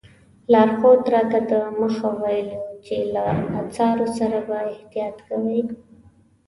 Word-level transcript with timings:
لارښود 0.51 1.01
راته 1.13 1.39
دمخه 1.49 2.09
ویلي 2.21 2.55
وو 2.61 2.75
چې 2.85 2.95
له 3.13 3.23
اثارو 3.61 4.07
سره 4.17 4.37
به 4.47 4.57
احتیاط 4.71 5.17
کوئ. 5.27 5.61